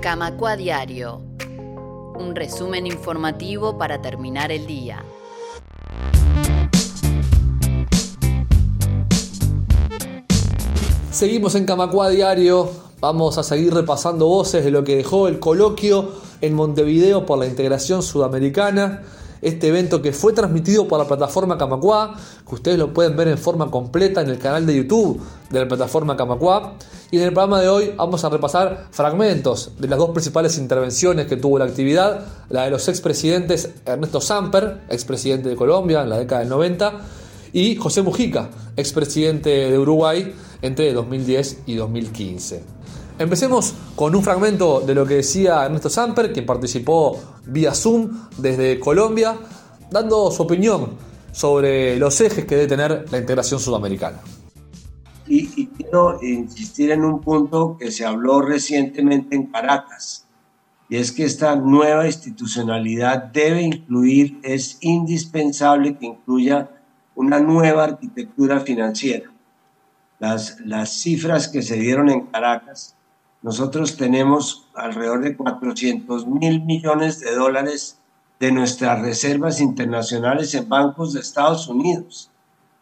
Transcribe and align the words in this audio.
Camacua 0.00 0.56
Diario. 0.56 1.22
Un 2.18 2.34
resumen 2.34 2.86
informativo 2.86 3.78
para 3.78 4.00
terminar 4.00 4.52
el 4.52 4.66
día. 4.66 5.02
Seguimos 11.10 11.54
en 11.54 11.64
Camacua 11.64 12.10
Diario. 12.10 12.70
Vamos 13.00 13.38
a 13.38 13.42
seguir 13.42 13.72
repasando 13.72 14.26
voces 14.26 14.64
de 14.64 14.70
lo 14.70 14.84
que 14.84 14.96
dejó 14.96 15.28
el 15.28 15.38
coloquio 15.38 16.10
en 16.40 16.54
Montevideo 16.54 17.24
por 17.24 17.38
la 17.38 17.46
integración 17.46 18.02
sudamericana 18.02 19.02
este 19.42 19.68
evento 19.68 20.02
que 20.02 20.12
fue 20.12 20.32
transmitido 20.32 20.88
por 20.88 20.98
la 20.98 21.06
plataforma 21.06 21.58
Camacua, 21.58 22.16
que 22.48 22.54
ustedes 22.54 22.78
lo 22.78 22.92
pueden 22.92 23.16
ver 23.16 23.28
en 23.28 23.38
forma 23.38 23.70
completa 23.70 24.20
en 24.20 24.30
el 24.30 24.38
canal 24.38 24.66
de 24.66 24.76
YouTube 24.76 25.20
de 25.50 25.60
la 25.60 25.68
plataforma 25.68 26.16
Camacua. 26.16 26.74
Y 27.10 27.18
en 27.18 27.22
el 27.22 27.32
programa 27.32 27.60
de 27.60 27.68
hoy 27.68 27.92
vamos 27.96 28.24
a 28.24 28.28
repasar 28.28 28.88
fragmentos 28.90 29.72
de 29.78 29.86
las 29.86 29.98
dos 29.98 30.10
principales 30.10 30.58
intervenciones 30.58 31.26
que 31.26 31.36
tuvo 31.36 31.58
la 31.58 31.64
actividad, 31.64 32.26
la 32.48 32.64
de 32.64 32.70
los 32.70 32.88
expresidentes 32.88 33.70
Ernesto 33.84 34.20
Samper, 34.20 34.82
expresidente 34.88 35.48
de 35.48 35.54
Colombia 35.54 36.02
en 36.02 36.10
la 36.10 36.18
década 36.18 36.40
del 36.40 36.48
90, 36.48 37.00
y 37.52 37.76
José 37.76 38.02
Mujica, 38.02 38.50
expresidente 38.76 39.50
de 39.70 39.78
Uruguay 39.78 40.34
entre 40.62 40.92
2010 40.92 41.62
y 41.66 41.76
2015. 41.76 42.64
Empecemos 43.20 43.72
con 43.94 44.14
un 44.14 44.22
fragmento 44.24 44.80
de 44.80 44.94
lo 44.94 45.06
que 45.06 45.14
decía 45.14 45.64
Ernesto 45.64 45.88
Samper, 45.88 46.32
quien 46.32 46.44
participó 46.44 47.18
vía 47.46 47.72
Zoom 47.72 48.10
desde 48.36 48.80
Colombia, 48.80 49.36
dando 49.92 50.32
su 50.32 50.42
opinión 50.42 50.90
sobre 51.30 51.96
los 51.98 52.20
ejes 52.20 52.44
que 52.44 52.56
debe 52.56 52.66
tener 52.66 53.06
la 53.12 53.18
integración 53.18 53.60
sudamericana. 53.60 54.20
Quiero 55.86 56.18
insistir 56.22 56.90
en 56.90 57.04
un 57.04 57.20
punto 57.20 57.76
que 57.78 57.90
se 57.90 58.04
habló 58.04 58.42
recientemente 58.42 59.36
en 59.36 59.46
Caracas, 59.46 60.26
y 60.88 60.96
es 60.96 61.12
que 61.12 61.24
esta 61.24 61.56
nueva 61.56 62.06
institucionalidad 62.06 63.24
debe 63.24 63.62
incluir, 63.62 64.38
es 64.42 64.78
indispensable 64.80 65.96
que 65.96 66.06
incluya 66.06 66.70
una 67.14 67.40
nueva 67.40 67.84
arquitectura 67.84 68.60
financiera. 68.60 69.30
Las, 70.18 70.60
las 70.60 70.90
cifras 70.90 71.48
que 71.48 71.62
se 71.62 71.76
dieron 71.76 72.08
en 72.08 72.26
Caracas 72.26 72.96
nosotros 73.46 73.96
tenemos 73.96 74.66
alrededor 74.74 75.22
de 75.22 75.36
400 75.36 76.26
mil 76.26 76.64
millones 76.64 77.20
de 77.20 77.32
dólares 77.32 78.00
de 78.40 78.50
nuestras 78.50 79.00
reservas 79.00 79.60
internacionales 79.60 80.52
en 80.54 80.68
bancos 80.68 81.12
de 81.12 81.20
Estados 81.20 81.68
Unidos. 81.68 82.28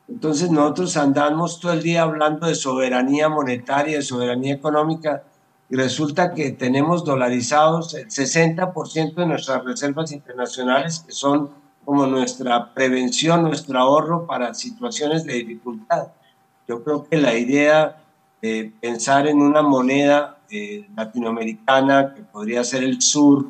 Entonces 0.08 0.50
nosotros 0.50 0.96
andamos 0.96 1.60
todo 1.60 1.72
el 1.72 1.82
día 1.82 2.02
hablando 2.02 2.46
de 2.46 2.54
soberanía 2.54 3.28
monetaria, 3.28 3.96
de 3.96 4.02
soberanía 4.02 4.54
económica, 4.54 5.24
y 5.70 5.76
resulta 5.76 6.34
que 6.34 6.52
tenemos 6.52 7.04
dolarizados 7.04 7.94
el 7.94 8.08
60% 8.08 9.14
de 9.14 9.26
nuestras 9.26 9.64
reservas 9.64 10.12
internacionales, 10.12 11.04
que 11.06 11.12
son 11.12 11.50
como 11.84 12.06
nuestra 12.06 12.72
prevención, 12.74 13.42
nuestro 13.42 13.78
ahorro 13.78 14.26
para 14.26 14.54
situaciones 14.54 15.24
de 15.24 15.34
dificultad. 15.34 16.08
Yo 16.68 16.82
creo 16.82 17.04
que 17.04 17.16
la 17.16 17.34
idea 17.34 17.96
de 18.40 18.72
pensar 18.80 19.26
en 19.26 19.40
una 19.40 19.62
moneda 19.62 20.38
eh, 20.50 20.86
latinoamericana, 20.94 22.14
que 22.14 22.22
podría 22.22 22.62
ser 22.62 22.84
el 22.84 23.00
sur, 23.00 23.46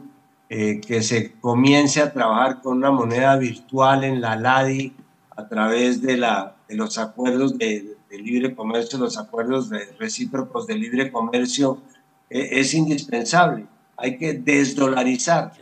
eh, 0.48 0.80
que 0.80 1.02
se 1.02 1.32
comience 1.40 2.00
a 2.00 2.12
trabajar 2.12 2.62
con 2.62 2.78
una 2.78 2.90
moneda 2.90 3.36
virtual 3.36 4.04
en 4.04 4.20
la 4.20 4.36
LADI 4.36 4.94
a 5.36 5.48
través 5.48 6.02
de, 6.02 6.16
la, 6.16 6.56
de 6.68 6.76
los 6.76 6.98
acuerdos 6.98 7.58
de, 7.58 7.96
libre 8.10 8.54
comercio, 8.54 8.96
los 8.98 9.18
acuerdos 9.18 9.68
de 9.68 9.86
recíprocos 9.98 10.68
de 10.68 10.76
libre 10.76 11.10
comercio, 11.10 11.78
eh, 12.30 12.48
es 12.52 12.72
indispensable. 12.72 13.66
Hay 13.96 14.16
que 14.18 14.34
desdolarizar 14.34 15.52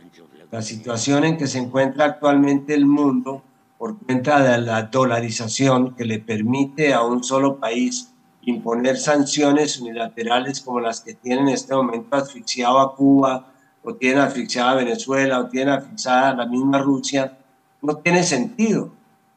la 0.51 0.61
situación 0.61 1.23
en 1.23 1.37
que 1.37 1.47
se 1.47 1.57
encuentra 1.57 2.05
actualmente 2.05 2.75
el 2.75 2.85
mundo 2.85 3.41
por 3.79 3.97
cuenta 3.97 4.43
de 4.43 4.61
la 4.61 4.83
dolarización 4.83 5.95
que 5.95 6.05
le 6.05 6.19
permite 6.19 6.93
a 6.93 7.01
un 7.01 7.23
solo 7.23 7.59
país 7.59 8.13
imponer 8.43 8.97
sanciones 8.97 9.79
unilaterales 9.79 10.61
como 10.61 10.79
las 10.79 11.01
que 11.01 11.15
tienen 11.15 11.47
en 11.47 11.55
este 11.55 11.73
momento 11.73 12.15
asfixiado 12.15 12.79
a 12.79 12.95
Cuba, 12.95 13.51
o 13.83 13.95
tienen 13.95 14.19
asfixiada 14.19 14.71
a 14.71 14.75
Venezuela, 14.75 15.39
o 15.39 15.47
tienen 15.47 15.73
asfixiada 15.73 16.29
a 16.29 16.35
la 16.35 16.45
misma 16.45 16.79
Rusia, 16.79 17.37
no 17.81 17.97
tiene 17.97 18.23
sentido. 18.23 18.91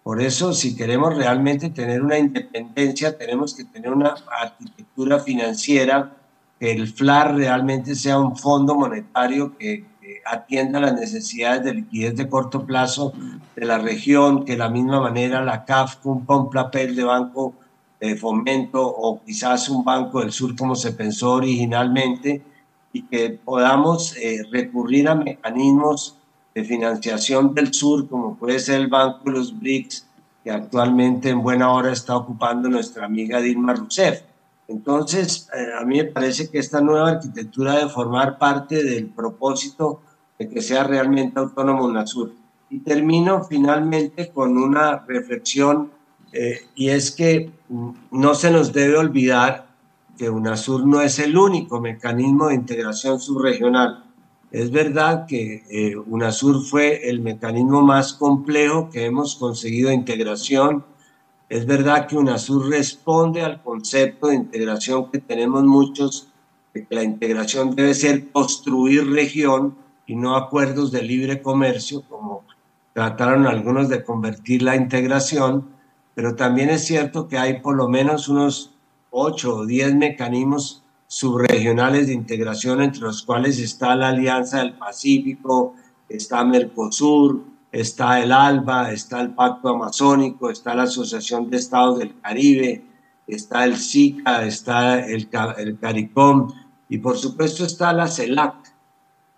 Por 0.07 0.23
eso, 0.23 0.53
si 0.53 0.77
queremos 0.77 1.17
realmente 1.17 1.69
tener 1.71 2.01
una 2.01 2.17
independencia, 2.17 3.19
tenemos 3.19 3.57
que 3.57 3.65
tener 3.65 3.93
una 3.93 4.15
arquitectura 4.41 5.19
financiera, 5.19 6.15
que 6.61 6.71
el 6.71 6.87
FLAR 6.87 7.35
realmente 7.35 7.97
sea 7.97 8.21
un 8.21 8.37
fondo 8.37 8.77
monetario 8.77 9.59
que, 9.59 9.85
que 10.01 10.21
atienda 10.25 10.79
las 10.79 10.95
necesidades 10.95 11.65
de 11.65 11.75
liquidez 11.75 12.15
de 12.15 12.29
corto 12.29 12.65
plazo 12.65 13.15
de 13.57 13.67
la 13.67 13.79
región, 13.79 14.45
que 14.45 14.53
de 14.53 14.59
la 14.59 14.69
misma 14.69 15.01
manera 15.01 15.43
la 15.43 15.65
CAF 15.65 15.97
cumpla 15.97 16.37
un 16.37 16.51
papel 16.51 16.95
de 16.95 17.03
banco 17.03 17.55
de 17.99 18.15
fomento 18.15 18.87
o 18.87 19.21
quizás 19.25 19.69
un 19.69 19.85
banco 19.85 20.21
del 20.21 20.31
sur 20.31 20.55
como 20.55 20.77
se 20.77 20.93
pensó 20.93 21.33
originalmente 21.33 22.43
y 22.93 23.03
que 23.03 23.31
podamos 23.31 24.17
eh, 24.19 24.45
recurrir 24.53 25.09
a 25.09 25.17
mecanismos 25.17 26.17
de 26.57 26.65
financiación 26.65 27.55
del 27.55 27.75
sur 27.75 28.09
como 28.09 28.35
puede 28.39 28.59
ser 28.59 28.81
el 28.81 28.87
Banco 28.87 29.21
de 29.27 29.33
los 29.33 29.61
BRICS 29.61 30.07
que 30.43 30.51
actualmente 30.51 31.29
en 31.29 31.43
buena 31.43 31.71
hora 31.71 31.93
está 31.93 32.17
ocupando 32.17 32.71
nuestra 32.71 33.05
amiga 33.05 33.43
Dilma 33.43 33.75
Rousseff. 33.75 34.23
Entonces, 34.67 35.51
eh, 35.55 35.67
a 35.79 35.85
mí 35.85 35.99
me 35.99 36.05
parece 36.05 36.49
que 36.49 36.59
esta 36.59 36.81
nueva 36.81 37.11
arquitectura 37.11 37.75
debe 37.75 37.91
formar 37.91 38.39
parte 38.39 38.83
del 38.83 39.09
propósito 39.09 40.01
de 40.39 40.49
que 40.49 40.63
sea 40.63 40.85
realmente 40.85 41.39
autónomo 41.39 41.85
UNASUR. 41.85 42.33
Y 42.71 42.79
termino 42.79 43.45
finalmente 43.45 44.31
con 44.31 44.57
una 44.57 45.05
reflexión 45.07 45.91
eh, 46.33 46.61
y 46.75 46.89
es 46.89 47.11
que 47.11 47.51
mm, 47.69 47.91
no 48.13 48.35
se 48.35 48.51
nos 48.51 48.73
debe 48.73 48.97
olvidar 48.97 49.67
que 50.17 50.31
UNASUR 50.31 50.87
no 50.87 51.03
es 51.03 51.19
el 51.19 51.37
único 51.37 51.83
mecanismo 51.83 52.49
de 52.49 52.55
integración 52.55 53.21
subregional. 53.21 54.06
Es 54.51 54.71
verdad 54.71 55.27
que 55.27 55.65
eh, 55.71 55.97
UNASUR 55.97 56.65
fue 56.65 57.09
el 57.09 57.21
mecanismo 57.21 57.83
más 57.83 58.13
complejo 58.13 58.91
que 58.91 59.05
hemos 59.05 59.37
conseguido 59.37 59.89
de 59.89 59.97
integración. 59.97 60.85
Es 61.49 61.67
verdad 61.67 62.07
que 62.07 62.17
UNASUR 62.17 62.69
responde 62.69 63.43
al 63.43 63.63
concepto 63.63 64.29
de 64.29 64.37
integración 64.37 65.11
que 65.11 65.19
tenemos 65.19 65.65
muchos, 65.65 66.29
de 66.75 66.87
que 66.87 66.95
la 66.95 67.03
integración 67.03 67.75
debe 67.75 67.95
ser 67.95 68.31
construir 68.31 69.11
región 69.11 69.77
y 70.07 70.17
no 70.17 70.37
acuerdos 70.37 70.93
de 70.93 71.03
libre 71.03 71.43
comercio, 71.43 72.03
como 72.09 72.45
trataron 72.93 73.47
algunos 73.47 73.89
de 73.89 74.05
convertir 74.05 74.63
la 74.63 74.77
integración 74.77 75.77
pero 76.17 76.35
también 76.35 76.71
es 76.71 76.87
cierto 76.87 77.29
que 77.29 77.37
hay 77.37 77.61
por 77.61 77.77
lo 77.77 77.89
menos 77.89 78.29
unos 78.29 78.73
8 79.11 79.55
o 79.55 79.67
10 79.67 79.97
mecanismos 79.97 80.83
subregionales 81.07 82.09
de 82.09 82.15
integración, 82.15 82.83
entre 82.83 83.03
los 83.03 83.23
cuales 83.23 83.59
está 83.59 83.95
la 83.95 84.09
Alianza 84.09 84.59
del 84.59 84.75
Pacífico, 84.75 85.75
está 86.09 86.45
Mercosur, 86.45 87.45
está 87.73 88.23
el 88.23 88.33
ALBA, 88.33 88.93
está 88.93 89.21
el 89.21 89.35
Pacto 89.35 89.69
Amazónico, 89.69 90.51
está 90.51 90.75
la 90.75 90.85
Asociación 90.85 91.51
de 91.51 91.57
Estados 91.59 91.99
del 91.99 92.19
Caribe, 92.21 92.85
está 93.27 93.65
el 93.65 93.77
SICA, 93.77 94.45
está 94.47 95.01
el, 95.05 95.29
el 95.59 95.79
CARICOM 95.79 96.53
y 96.89 96.99
por 96.99 97.17
supuesto 97.17 97.65
está 97.65 97.93
la 97.93 98.09
CELAC. 98.09 98.55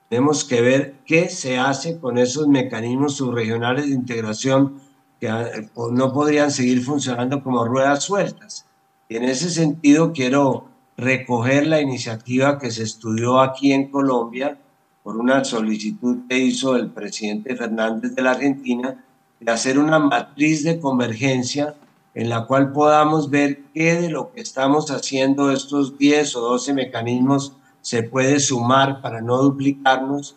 Tenemos 0.09 0.45
que 0.45 0.61
ver 0.61 0.95
qué 1.05 1.29
se 1.29 1.59
hace 1.59 1.99
con 1.99 2.17
esos 2.17 2.49
mecanismos 2.49 3.17
subregionales 3.17 3.87
de 3.87 3.95
integración 3.95 4.81
que 5.21 5.29
ah, 5.29 5.51
no 5.91 6.13
podrían 6.13 6.51
seguir 6.51 6.83
funcionando 6.83 7.43
como 7.43 7.65
ruedas 7.65 8.05
sueltas. 8.05 8.67
Y 9.09 9.17
en 9.17 9.25
ese 9.25 9.51
sentido 9.51 10.13
quiero 10.13 10.69
recoger 10.99 11.69
la 11.69 11.81
iniciativa 11.81 12.59
que 12.59 12.73
se 12.73 12.83
estudió 12.83 13.41
aquí 13.41 13.73
en 13.73 13.89
Colombia 13.89 14.59
por 15.05 15.17
una 15.17 15.45
solicitud 15.45 16.27
que 16.29 16.39
hizo 16.39 16.75
el 16.77 16.91
presidente 16.91 17.55
Fernández 17.55 18.17
de 18.17 18.23
la 18.23 18.33
Argentina 18.33 19.05
de 19.39 19.53
hacer 19.53 19.79
una 19.79 20.01
matriz 20.01 20.65
de 20.65 20.81
convergencia 20.81 21.77
en 22.15 22.29
la 22.29 22.47
cual 22.47 22.73
podamos 22.73 23.31
ver 23.31 23.63
qué 23.73 23.95
de 23.95 24.11
lo 24.11 24.33
que 24.33 24.41
estamos 24.41 24.91
haciendo 24.91 25.53
estos 25.53 25.97
10 25.97 26.35
o 26.35 26.41
12 26.41 26.75
mecanismos 26.75 27.53
se 27.81 28.03
puede 28.03 28.41
sumar 28.41 29.01
para 29.01 29.21
no 29.21 29.41
duplicarnos, 29.41 30.37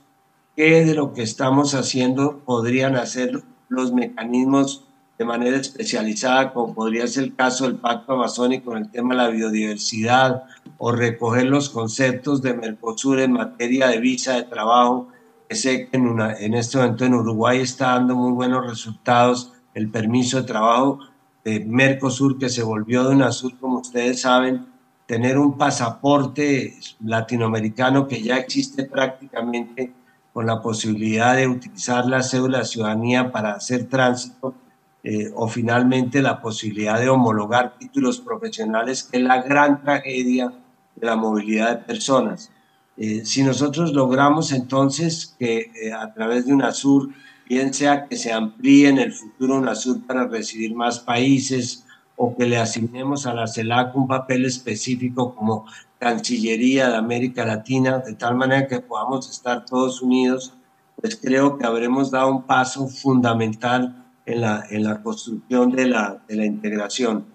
qué 0.55 0.85
de 0.85 0.93
lo 0.93 1.13
que 1.13 1.23
estamos 1.23 1.73
haciendo 1.73 2.39
podrían 2.45 2.95
hacer 2.95 3.43
los 3.67 3.91
mecanismos 3.93 4.85
de 5.21 5.25
manera 5.25 5.57
especializada, 5.57 6.51
como 6.51 6.73
podría 6.73 7.05
ser 7.05 7.25
el 7.25 7.35
caso 7.35 7.65
del 7.65 7.75
Pacto 7.75 8.13
Amazónico 8.13 8.71
en 8.71 8.85
el 8.85 8.89
tema 8.89 9.13
de 9.13 9.21
la 9.21 9.29
biodiversidad, 9.29 10.45
o 10.79 10.91
recoger 10.91 11.45
los 11.45 11.69
conceptos 11.69 12.41
de 12.41 12.55
Mercosur 12.55 13.19
en 13.19 13.33
materia 13.33 13.89
de 13.89 13.99
visa 13.99 14.33
de 14.33 14.43
trabajo, 14.45 15.09
que 15.47 15.55
sé 15.55 15.87
que 15.87 15.97
en, 15.97 16.07
una, 16.07 16.33
en 16.33 16.55
este 16.55 16.79
momento 16.79 17.05
en 17.05 17.13
Uruguay 17.13 17.59
está 17.59 17.91
dando 17.91 18.15
muy 18.15 18.31
buenos 18.31 18.65
resultados 18.65 19.53
el 19.75 19.91
permiso 19.91 20.37
de 20.41 20.47
trabajo 20.47 20.97
de 21.45 21.59
Mercosur, 21.59 22.39
que 22.39 22.49
se 22.49 22.63
volvió 22.63 23.03
de 23.03 23.13
UNASUR, 23.13 23.59
como 23.59 23.77
ustedes 23.77 24.21
saben, 24.21 24.65
tener 25.05 25.37
un 25.37 25.55
pasaporte 25.55 26.79
latinoamericano 26.99 28.07
que 28.07 28.23
ya 28.23 28.37
existe 28.37 28.85
prácticamente 28.85 29.93
con 30.33 30.47
la 30.47 30.63
posibilidad 30.63 31.35
de 31.35 31.47
utilizar 31.47 32.07
la 32.07 32.23
cédula 32.23 32.59
de 32.59 32.65
ciudadanía 32.65 33.31
para 33.31 33.51
hacer 33.51 33.87
tránsito 33.87 34.55
eh, 35.03 35.31
o 35.33 35.47
finalmente 35.47 36.21
la 36.21 36.41
posibilidad 36.41 36.99
de 36.99 37.09
homologar 37.09 37.77
títulos 37.79 38.19
profesionales, 38.19 39.03
que 39.03 39.17
es 39.17 39.23
la 39.23 39.41
gran 39.41 39.81
tragedia 39.81 40.53
de 40.95 41.07
la 41.07 41.15
movilidad 41.15 41.71
de 41.71 41.85
personas. 41.85 42.51
Eh, 42.97 43.25
si 43.25 43.43
nosotros 43.43 43.93
logramos 43.93 44.51
entonces 44.51 45.35
que 45.39 45.71
eh, 45.81 45.91
a 45.91 46.13
través 46.13 46.45
de 46.45 46.53
UNASUR, 46.53 47.09
bien 47.49 47.73
sea 47.73 48.07
que 48.07 48.15
se 48.15 48.31
amplíe 48.31 48.89
en 48.89 48.99
el 48.99 49.11
futuro 49.11 49.55
UNASUR 49.55 50.05
para 50.05 50.27
recibir 50.27 50.75
más 50.75 50.99
países 50.99 51.83
o 52.15 52.35
que 52.35 52.45
le 52.45 52.57
asignemos 52.57 53.25
a 53.25 53.33
la 53.33 53.47
CELAC 53.47 53.95
un 53.95 54.07
papel 54.07 54.45
específico 54.45 55.33
como 55.33 55.65
Cancillería 55.97 56.89
de 56.89 56.97
América 56.97 57.45
Latina, 57.45 57.99
de 57.99 58.13
tal 58.13 58.35
manera 58.35 58.67
que 58.67 58.79
podamos 58.79 59.29
estar 59.29 59.65
todos 59.65 60.01
unidos, 60.01 60.53
pues 60.99 61.15
creo 61.15 61.57
que 61.57 61.65
habremos 61.65 62.11
dado 62.11 62.29
un 62.29 62.43
paso 62.43 62.87
fundamental 62.87 64.00
en 64.25 64.41
la, 64.41 64.65
en 64.69 64.83
la 64.83 65.01
construcción 65.01 65.71
de 65.71 65.87
la, 65.87 66.23
de 66.27 66.35
la 66.35 66.45
integración. 66.45 67.25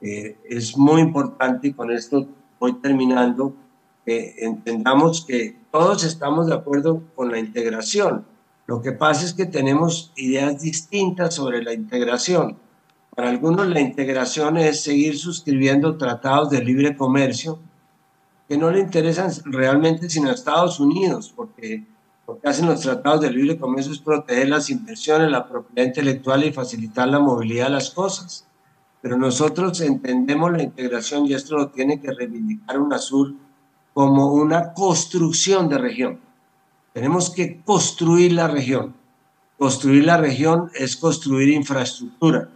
Eh, 0.00 0.36
es 0.48 0.76
muy 0.76 1.00
importante 1.00 1.68
y 1.68 1.72
con 1.72 1.90
esto 1.90 2.28
voy 2.58 2.74
terminando, 2.74 3.54
que 4.04 4.34
entendamos 4.38 5.24
que 5.26 5.56
todos 5.72 6.04
estamos 6.04 6.46
de 6.46 6.54
acuerdo 6.54 7.02
con 7.14 7.30
la 7.30 7.38
integración. 7.38 8.24
Lo 8.66 8.80
que 8.82 8.92
pasa 8.92 9.24
es 9.24 9.32
que 9.32 9.46
tenemos 9.46 10.12
ideas 10.16 10.60
distintas 10.60 11.34
sobre 11.34 11.62
la 11.62 11.72
integración. 11.72 12.56
Para 13.14 13.30
algunos 13.30 13.66
la 13.68 13.80
integración 13.80 14.58
es 14.58 14.82
seguir 14.82 15.18
suscribiendo 15.18 15.96
tratados 15.96 16.50
de 16.50 16.62
libre 16.62 16.96
comercio 16.96 17.58
que 18.48 18.58
no 18.58 18.70
le 18.70 18.80
interesan 18.80 19.30
realmente 19.46 20.08
sino 20.08 20.28
a 20.28 20.32
Estados 20.32 20.78
Unidos, 20.78 21.32
porque 21.34 21.84
lo 22.26 22.40
que 22.40 22.48
hacen 22.48 22.66
los 22.66 22.80
tratados 22.80 23.20
de 23.20 23.30
libre 23.30 23.58
comercio 23.58 23.92
es 23.92 24.00
proteger 24.00 24.48
las 24.48 24.68
inversiones, 24.70 25.30
la 25.30 25.48
propiedad 25.48 25.86
intelectual 25.86 26.44
y 26.44 26.52
facilitar 26.52 27.06
la 27.08 27.20
movilidad 27.20 27.66
de 27.66 27.70
las 27.70 27.90
cosas. 27.90 28.46
Pero 29.00 29.16
nosotros 29.16 29.80
entendemos 29.80 30.50
la 30.50 30.62
integración 30.62 31.26
y 31.26 31.34
esto 31.34 31.56
lo 31.56 31.68
tiene 31.68 32.00
que 32.00 32.12
reivindicar 32.12 32.80
UNASUR 32.80 33.34
como 33.94 34.32
una 34.32 34.72
construcción 34.72 35.68
de 35.68 35.78
región. 35.78 36.20
Tenemos 36.92 37.30
que 37.30 37.60
construir 37.62 38.32
la 38.32 38.48
región. 38.48 38.94
Construir 39.56 40.04
la 40.04 40.16
región 40.16 40.70
es 40.74 40.96
construir 40.96 41.50
infraestructura 41.50 42.50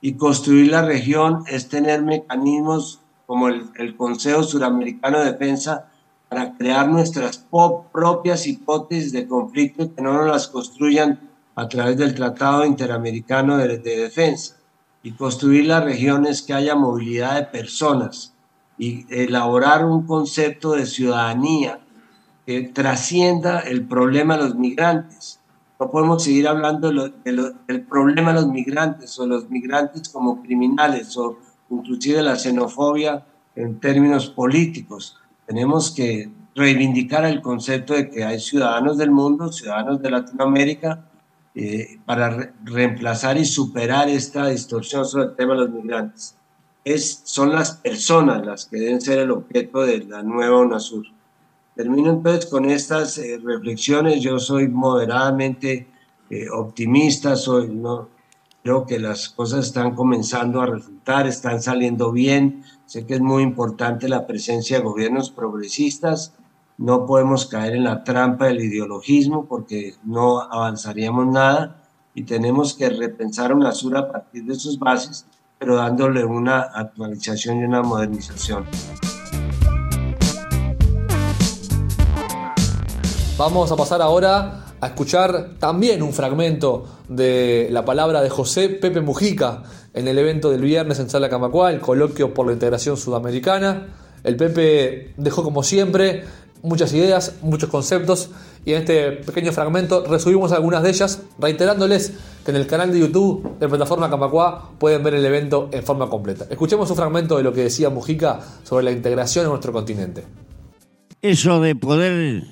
y 0.00 0.14
construir 0.14 0.70
la 0.70 0.82
región 0.82 1.44
es 1.46 1.68
tener 1.68 2.02
mecanismos 2.02 3.00
como 3.26 3.48
el, 3.48 3.70
el 3.76 3.96
Consejo 3.96 4.42
Suramericano 4.42 5.20
de 5.20 5.32
Defensa 5.32 5.91
para 6.32 6.56
crear 6.56 6.88
nuestras 6.88 7.46
propias 7.92 8.46
hipótesis 8.46 9.12
de 9.12 9.28
conflicto 9.28 9.94
que 9.94 10.00
no 10.00 10.14
nos 10.14 10.26
las 10.26 10.48
construyan 10.48 11.20
a 11.54 11.68
través 11.68 11.98
del 11.98 12.14
Tratado 12.14 12.64
Interamericano 12.64 13.58
de, 13.58 13.76
Defensa 13.76 14.56
y 15.02 15.12
construir 15.12 15.66
las 15.66 15.84
regiones 15.84 16.40
que 16.40 16.54
haya 16.54 16.74
movilidad 16.74 17.34
de 17.34 17.42
personas 17.42 18.32
y 18.78 19.04
elaborar 19.10 19.84
un 19.84 20.06
concepto 20.06 20.72
de 20.72 20.86
ciudadanía 20.86 21.80
que 22.46 22.62
trascienda 22.62 23.60
el 23.60 23.86
problema 23.86 24.38
de 24.38 24.44
los 24.44 24.54
migrantes. 24.54 25.38
No 25.78 25.90
podemos 25.90 26.24
seguir 26.24 26.48
hablando 26.48 26.90
del 26.90 27.82
problema 27.90 28.32
de 28.32 28.40
los 28.40 28.48
migrantes 28.48 29.18
o 29.18 29.26
los 29.26 29.50
migrantes 29.50 30.08
como 30.08 30.40
criminales 30.40 31.14
o 31.18 31.36
inclusive 31.68 32.22
la 32.22 32.36
xenofobia 32.36 33.26
en 33.54 33.80
términos 33.80 34.30
políticos 34.30 35.18
tenemos 35.52 35.90
que 35.90 36.30
reivindicar 36.54 37.26
el 37.26 37.42
concepto 37.42 37.92
de 37.92 38.08
que 38.08 38.24
hay 38.24 38.40
ciudadanos 38.40 38.96
del 38.96 39.10
mundo, 39.10 39.52
ciudadanos 39.52 40.00
de 40.00 40.10
Latinoamérica, 40.10 41.04
eh, 41.54 41.98
para 42.06 42.54
reemplazar 42.64 43.36
y 43.36 43.44
superar 43.44 44.08
esta 44.08 44.46
distorsión 44.46 45.04
sobre 45.04 45.26
el 45.26 45.36
tema 45.36 45.52
de 45.52 45.60
los 45.60 45.70
migrantes. 45.70 46.36
Es, 46.86 47.20
son 47.24 47.52
las 47.52 47.72
personas 47.72 48.46
las 48.46 48.64
que 48.64 48.78
deben 48.78 49.02
ser 49.02 49.18
el 49.18 49.30
objeto 49.30 49.82
de 49.82 49.98
la 50.04 50.22
nueva 50.22 50.58
UNASUR. 50.60 51.04
Termino 51.76 52.12
entonces 52.12 52.46
con 52.46 52.64
estas 52.64 53.18
eh, 53.18 53.38
reflexiones. 53.44 54.22
Yo 54.22 54.38
soy 54.38 54.68
moderadamente 54.68 55.86
eh, 56.30 56.48
optimista, 56.48 57.36
soy, 57.36 57.68
no, 57.68 58.08
creo 58.62 58.86
que 58.86 58.98
las 58.98 59.28
cosas 59.28 59.66
están 59.66 59.94
comenzando 59.94 60.60
a 60.60 60.66
resultar, 60.66 61.26
están 61.26 61.60
saliendo 61.60 62.12
bien, 62.12 62.64
Sé 62.92 63.06
que 63.06 63.14
es 63.14 63.22
muy 63.22 63.42
importante 63.42 64.06
la 64.06 64.26
presencia 64.26 64.76
de 64.76 64.84
gobiernos 64.84 65.30
progresistas. 65.30 66.34
No 66.76 67.06
podemos 67.06 67.46
caer 67.46 67.74
en 67.74 67.84
la 67.84 68.04
trampa 68.04 68.44
del 68.48 68.60
ideologismo 68.60 69.46
porque 69.46 69.94
no 70.04 70.42
avanzaríamos 70.42 71.26
nada 71.26 71.82
y 72.14 72.24
tenemos 72.24 72.74
que 72.74 72.90
repensar 72.90 73.54
una 73.54 73.68
UNASUR 73.68 73.96
a 73.96 74.12
partir 74.12 74.44
de 74.44 74.56
sus 74.56 74.78
bases, 74.78 75.24
pero 75.58 75.76
dándole 75.76 76.22
una 76.26 76.60
actualización 76.60 77.60
y 77.60 77.64
una 77.64 77.80
modernización. 77.80 78.66
Vamos 83.38 83.72
a 83.72 83.76
pasar 83.76 84.02
ahora 84.02 84.66
a 84.82 84.88
escuchar 84.88 85.50
también 85.60 86.02
un 86.02 86.12
fragmento 86.12 86.84
de 87.08 87.68
la 87.70 87.84
palabra 87.84 88.20
de 88.20 88.28
José 88.28 88.68
Pepe 88.68 89.00
Mujica, 89.00 89.62
en 89.94 90.08
el 90.08 90.18
evento 90.18 90.50
del 90.50 90.60
viernes 90.60 90.98
en 90.98 91.08
Sala 91.08 91.28
Camacua, 91.28 91.70
el 91.70 91.78
coloquio 91.78 92.34
por 92.34 92.48
la 92.48 92.52
integración 92.52 92.96
sudamericana. 92.96 93.86
El 94.24 94.34
Pepe 94.34 95.14
dejó 95.16 95.44
como 95.44 95.62
siempre 95.62 96.24
muchas 96.62 96.92
ideas, 96.94 97.36
muchos 97.42 97.70
conceptos 97.70 98.30
y 98.64 98.72
en 98.72 98.80
este 98.80 99.12
pequeño 99.12 99.52
fragmento 99.52 100.04
resumimos 100.04 100.50
algunas 100.50 100.82
de 100.82 100.90
ellas, 100.90 101.22
reiterándoles 101.38 102.14
que 102.44 102.50
en 102.50 102.56
el 102.56 102.66
canal 102.66 102.92
de 102.92 102.98
YouTube 102.98 103.56
de 103.60 103.68
Plataforma 103.68 104.10
Camacua 104.10 104.72
pueden 104.80 105.04
ver 105.04 105.14
el 105.14 105.24
evento 105.24 105.68
en 105.70 105.84
forma 105.84 106.10
completa. 106.10 106.46
Escuchemos 106.50 106.90
un 106.90 106.96
fragmento 106.96 107.36
de 107.36 107.44
lo 107.44 107.52
que 107.52 107.62
decía 107.62 107.88
Mujica 107.88 108.40
sobre 108.64 108.84
la 108.84 108.90
integración 108.90 109.44
en 109.44 109.50
nuestro 109.50 109.72
continente. 109.72 110.24
Eso 111.20 111.60
de 111.60 111.76
poder 111.76 112.42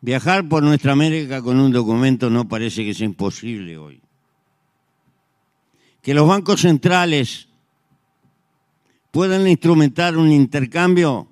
viajar 0.00 0.48
por 0.48 0.62
nuestra 0.62 0.92
América 0.92 1.42
con 1.42 1.58
un 1.58 1.72
documento 1.72 2.30
no 2.30 2.48
parece 2.48 2.84
que 2.84 2.94
sea 2.94 3.06
imposible 3.06 3.76
hoy 3.76 4.00
que 6.02 6.14
los 6.14 6.26
bancos 6.26 6.62
centrales 6.62 7.48
puedan 9.10 9.46
instrumentar 9.46 10.16
un 10.16 10.32
intercambio 10.32 11.28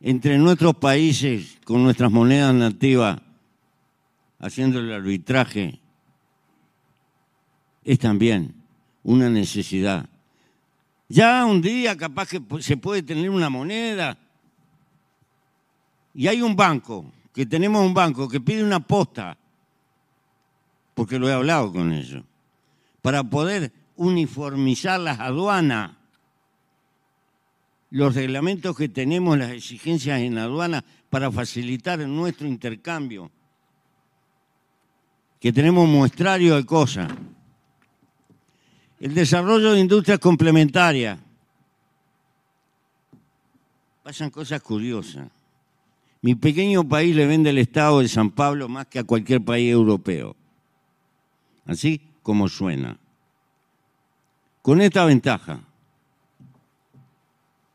entre 0.00 0.38
nuestros 0.38 0.74
países 0.76 1.58
con 1.64 1.82
nuestras 1.82 2.10
monedas 2.10 2.54
nativas, 2.54 3.20
haciendo 4.38 4.78
el 4.78 4.92
arbitraje, 4.92 5.80
es 7.84 7.98
también 7.98 8.54
una 9.02 9.30
necesidad. 9.30 10.08
Ya 11.08 11.44
un 11.46 11.62
día 11.62 11.96
capaz 11.96 12.28
que 12.28 12.42
se 12.60 12.76
puede 12.76 13.02
tener 13.02 13.30
una 13.30 13.48
moneda 13.48 14.18
y 16.16 16.28
hay 16.28 16.40
un 16.40 16.56
banco, 16.56 17.12
que 17.34 17.44
tenemos 17.44 17.84
un 17.84 17.92
banco 17.92 18.26
que 18.26 18.40
pide 18.40 18.64
una 18.64 18.80
posta, 18.80 19.36
porque 20.94 21.18
lo 21.18 21.28
he 21.28 21.32
hablado 21.34 21.70
con 21.70 21.92
ellos 21.92 22.24
para 23.02 23.22
poder 23.22 23.70
uniformizar 23.96 24.98
las 24.98 25.20
aduanas, 25.20 25.92
los 27.90 28.14
reglamentos 28.14 28.74
que 28.74 28.88
tenemos, 28.88 29.36
las 29.36 29.50
exigencias 29.50 30.20
en 30.20 30.38
aduana 30.38 30.82
para 31.10 31.30
facilitar 31.30 31.98
nuestro 31.98 32.48
intercambio, 32.48 33.30
que 35.38 35.52
tenemos 35.52 35.86
muestrario 35.86 36.56
de 36.56 36.64
cosas. 36.64 37.12
El 38.98 39.14
desarrollo 39.14 39.72
de 39.72 39.80
industrias 39.80 40.18
complementarias. 40.18 41.18
Pasan 44.02 44.30
cosas 44.30 44.62
curiosas. 44.62 45.35
Mi 46.26 46.34
pequeño 46.34 46.82
país 46.82 47.14
le 47.14 47.24
vende 47.24 47.50
el 47.50 47.58
Estado 47.58 48.00
de 48.00 48.08
San 48.08 48.32
Pablo 48.32 48.68
más 48.68 48.88
que 48.88 48.98
a 48.98 49.04
cualquier 49.04 49.44
país 49.44 49.70
europeo. 49.70 50.34
¿Así? 51.64 52.00
como 52.20 52.48
suena. 52.48 52.98
Con 54.60 54.80
esta 54.80 55.04
ventaja, 55.04 55.60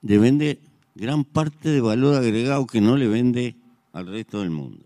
le 0.01 0.17
vende 0.17 0.59
gran 0.95 1.23
parte 1.23 1.69
de 1.69 1.79
valor 1.79 2.17
agregado 2.17 2.67
que 2.67 2.81
no 2.81 2.97
le 2.97 3.07
vende 3.07 3.55
al 3.93 4.07
resto 4.07 4.41
del 4.41 4.49
mundo. 4.49 4.83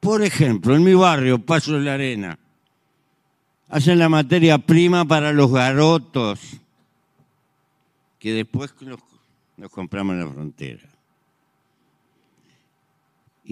Por 0.00 0.20
ejemplo, 0.20 0.76
en 0.76 0.84
mi 0.84 0.92
barrio, 0.92 1.38
Paso 1.38 1.72
de 1.72 1.80
la 1.80 1.94
Arena, 1.94 2.38
hacen 3.70 3.98
la 3.98 4.10
materia 4.10 4.58
prima 4.58 5.06
para 5.06 5.32
los 5.32 5.50
garotos, 5.50 6.40
que 8.18 8.34
después 8.34 8.74
los, 8.80 9.00
los 9.56 9.70
compramos 9.70 10.12
en 10.12 10.20
la 10.20 10.30
frontera. 10.30 10.91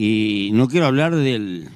Y 0.02 0.48
no 0.54 0.66
quiero 0.66 0.86
hablar 0.86 1.14
del, 1.14 1.68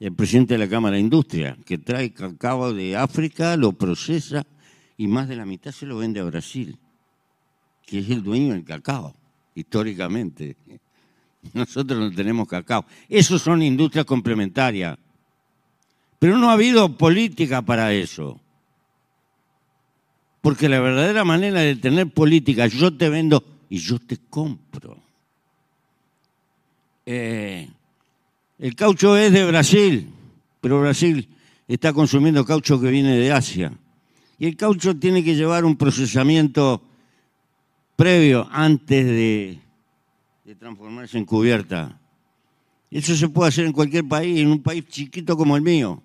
el 0.00 0.12
presidente 0.14 0.54
de 0.54 0.58
la 0.58 0.68
Cámara 0.68 0.96
de 0.96 1.02
Industria, 1.02 1.56
que 1.64 1.78
trae 1.78 2.12
cacao 2.12 2.74
de 2.74 2.96
África, 2.96 3.56
lo 3.56 3.70
procesa 3.70 4.44
y 4.96 5.06
más 5.06 5.28
de 5.28 5.36
la 5.36 5.46
mitad 5.46 5.70
se 5.70 5.86
lo 5.86 5.98
vende 5.98 6.18
a 6.18 6.24
Brasil, 6.24 6.76
que 7.86 8.00
es 8.00 8.10
el 8.10 8.24
dueño 8.24 8.54
del 8.54 8.64
cacao, 8.64 9.14
históricamente. 9.54 10.56
Nosotros 11.52 12.00
no 12.00 12.10
tenemos 12.10 12.48
cacao. 12.48 12.84
Esos 13.08 13.40
son 13.40 13.62
industrias 13.62 14.04
complementarias. 14.04 14.98
Pero 16.18 16.36
no 16.36 16.50
ha 16.50 16.54
habido 16.54 16.98
política 16.98 17.62
para 17.62 17.92
eso. 17.92 18.40
Porque 20.40 20.68
la 20.68 20.80
verdadera 20.80 21.24
manera 21.24 21.60
de 21.60 21.76
tener 21.76 22.12
política, 22.12 22.66
yo 22.66 22.92
te 22.92 23.08
vendo 23.08 23.44
y 23.70 23.78
yo 23.78 24.00
te 24.00 24.16
compro. 24.28 25.01
Eh, 27.06 27.68
el 28.58 28.74
caucho 28.76 29.16
es 29.16 29.32
de 29.32 29.44
Brasil, 29.46 30.08
pero 30.60 30.80
Brasil 30.80 31.28
está 31.66 31.92
consumiendo 31.92 32.44
caucho 32.44 32.80
que 32.80 32.90
viene 32.90 33.16
de 33.16 33.32
Asia. 33.32 33.72
Y 34.38 34.46
el 34.46 34.56
caucho 34.56 34.96
tiene 34.96 35.22
que 35.24 35.34
llevar 35.34 35.64
un 35.64 35.76
procesamiento 35.76 36.82
previo 37.96 38.48
antes 38.50 39.04
de, 39.06 39.58
de 40.44 40.54
transformarse 40.54 41.18
en 41.18 41.24
cubierta. 41.24 41.98
Eso 42.90 43.14
se 43.16 43.28
puede 43.28 43.48
hacer 43.48 43.64
en 43.64 43.72
cualquier 43.72 44.06
país, 44.06 44.38
en 44.40 44.48
un 44.48 44.62
país 44.62 44.86
chiquito 44.86 45.36
como 45.36 45.56
el 45.56 45.62
mío. 45.62 46.02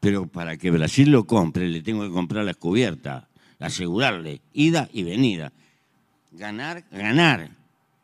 Pero 0.00 0.26
para 0.26 0.56
que 0.56 0.70
Brasil 0.70 1.10
lo 1.10 1.26
compre, 1.26 1.68
le 1.68 1.82
tengo 1.82 2.04
que 2.04 2.12
comprar 2.12 2.44
las 2.44 2.56
cubiertas, 2.56 3.24
asegurarle 3.58 4.40
ida 4.52 4.88
y 4.92 5.02
venida. 5.02 5.52
Ganar, 6.32 6.84
ganar. 6.92 7.50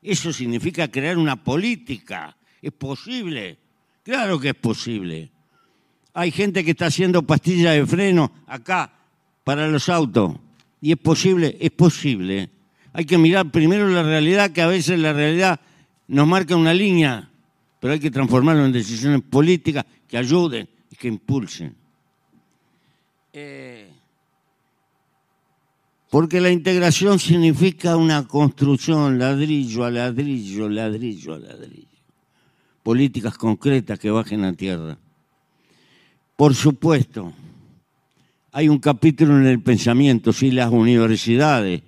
Eso 0.04 0.34
significa 0.34 0.88
crear 0.88 1.16
una 1.16 1.42
política. 1.42 2.36
Es 2.60 2.72
posible. 2.72 3.58
Claro 4.02 4.38
que 4.38 4.50
es 4.50 4.54
posible. 4.54 5.30
Hay 6.12 6.30
gente 6.30 6.62
que 6.62 6.72
está 6.72 6.86
haciendo 6.86 7.22
pastillas 7.22 7.74
de 7.74 7.86
freno 7.86 8.30
acá 8.46 8.92
para 9.42 9.66
los 9.66 9.88
autos. 9.88 10.36
Y 10.82 10.92
es 10.92 10.98
posible, 10.98 11.56
es 11.58 11.70
posible. 11.70 12.50
Hay 12.92 13.06
que 13.06 13.16
mirar 13.16 13.50
primero 13.50 13.88
la 13.88 14.02
realidad, 14.02 14.50
que 14.50 14.60
a 14.60 14.66
veces 14.66 14.98
la 14.98 15.14
realidad 15.14 15.58
nos 16.06 16.26
marca 16.26 16.54
una 16.54 16.74
línea, 16.74 17.30
pero 17.80 17.94
hay 17.94 17.98
que 17.98 18.10
transformarlo 18.10 18.66
en 18.66 18.72
decisiones 18.72 19.22
políticas 19.22 19.86
que 20.06 20.18
ayuden 20.18 20.68
y 20.90 20.96
que 20.96 21.08
impulsen. 21.08 21.74
Eh, 23.32 23.90
porque 26.14 26.40
la 26.40 26.52
integración 26.52 27.18
significa 27.18 27.96
una 27.96 28.24
construcción 28.28 29.18
ladrillo 29.18 29.84
a 29.84 29.90
ladrillo, 29.90 30.68
ladrillo 30.68 31.34
a 31.34 31.40
ladrillo. 31.40 31.98
Políticas 32.84 33.36
concretas 33.36 33.98
que 33.98 34.12
bajen 34.12 34.44
a 34.44 34.52
tierra. 34.52 34.96
Por 36.36 36.54
supuesto, 36.54 37.32
hay 38.52 38.68
un 38.68 38.78
capítulo 38.78 39.36
en 39.36 39.46
el 39.46 39.60
pensamiento, 39.60 40.32
si 40.32 40.52
las 40.52 40.70
universidades 40.70 41.82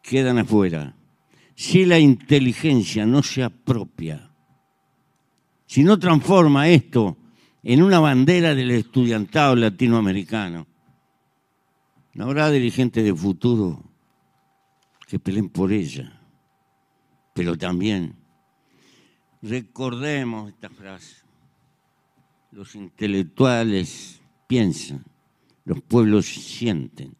quedan 0.00 0.38
afuera, 0.38 0.94
si 1.56 1.84
la 1.84 1.98
inteligencia 1.98 3.04
no 3.06 3.24
se 3.24 3.42
apropia, 3.42 4.30
si 5.66 5.82
no 5.82 5.98
transforma 5.98 6.68
esto 6.68 7.16
en 7.64 7.82
una 7.82 7.98
bandera 7.98 8.54
del 8.54 8.70
estudiantado 8.70 9.56
latinoamericano. 9.56 10.68
No 12.16 12.24
habrá 12.24 12.50
dirigentes 12.50 13.04
de 13.04 13.14
futuro 13.14 13.84
que 15.06 15.18
peleen 15.18 15.50
por 15.50 15.70
ella, 15.70 16.18
pero 17.34 17.58
también 17.58 18.16
recordemos 19.42 20.48
esta 20.48 20.70
frase. 20.70 21.16
Los 22.52 22.74
intelectuales 22.74 24.22
piensan, 24.46 25.04
los 25.66 25.82
pueblos 25.82 26.24
sienten. 26.24 27.14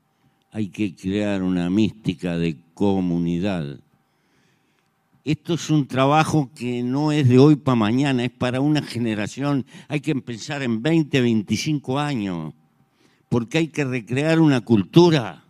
Hay 0.50 0.68
que 0.68 0.96
crear 0.96 1.42
una 1.42 1.68
mística 1.68 2.38
de 2.38 2.56
comunidad 2.72 3.80
esto 5.26 5.54
es 5.54 5.70
un 5.70 5.88
trabajo 5.88 6.52
que 6.54 6.84
no 6.84 7.10
es 7.10 7.28
de 7.28 7.40
hoy 7.40 7.56
para 7.56 7.74
mañana, 7.74 8.24
es 8.24 8.30
para 8.30 8.60
una 8.60 8.80
generación. 8.80 9.66
Hay 9.88 9.98
que 9.98 10.14
pensar 10.14 10.62
en 10.62 10.80
20, 10.80 11.20
25 11.20 11.98
años, 11.98 12.54
porque 13.28 13.58
hay 13.58 13.68
que 13.68 13.84
recrear 13.84 14.40
una 14.40 14.60
cultura. 14.60 15.44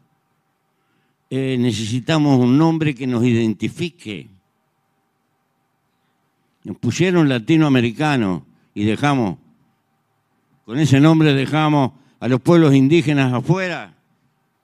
Eh, 1.30 1.56
necesitamos 1.59 2.38
un 2.38 2.56
nombre 2.59 2.95
que 2.95 3.06
nos 3.06 3.25
identifique. 3.25 4.28
Nos 6.64 6.76
pusieron 6.78 7.28
latinoamericano 7.28 8.45
y 8.75 8.85
dejamos, 8.85 9.38
con 10.64 10.78
ese 10.78 11.00
nombre 11.00 11.33
dejamos 11.35 11.92
a 12.18 12.28
los 12.28 12.40
pueblos 12.40 12.75
indígenas 12.75 13.33
afuera 13.33 13.95